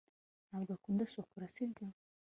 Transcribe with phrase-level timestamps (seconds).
[0.47, 1.85] ntabwo ukunda shokora, sibyo